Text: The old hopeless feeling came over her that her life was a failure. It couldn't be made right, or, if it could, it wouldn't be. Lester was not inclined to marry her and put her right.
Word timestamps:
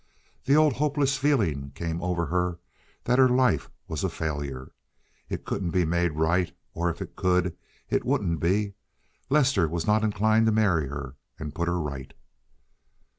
The 0.45 0.55
old 0.55 0.73
hopeless 0.73 1.15
feeling 1.15 1.73
came 1.75 2.01
over 2.01 2.25
her 2.25 2.57
that 3.03 3.19
her 3.19 3.29
life 3.29 3.69
was 3.87 4.03
a 4.03 4.09
failure. 4.09 4.71
It 5.29 5.45
couldn't 5.45 5.69
be 5.69 5.85
made 5.85 6.13
right, 6.13 6.51
or, 6.73 6.89
if 6.89 7.03
it 7.03 7.15
could, 7.15 7.55
it 7.87 8.03
wouldn't 8.03 8.39
be. 8.39 8.73
Lester 9.29 9.67
was 9.69 9.85
not 9.85 10.03
inclined 10.03 10.47
to 10.47 10.51
marry 10.51 10.87
her 10.87 11.17
and 11.37 11.53
put 11.53 11.67
her 11.67 11.79
right. 11.79 12.15